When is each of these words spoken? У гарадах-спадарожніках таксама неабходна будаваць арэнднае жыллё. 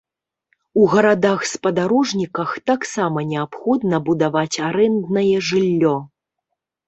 У 0.83 0.85
гарадах-спадарожніках 0.93 2.49
таксама 2.69 3.19
неабходна 3.33 3.95
будаваць 4.07 4.59
арэнднае 4.69 5.35
жыллё. 5.51 5.95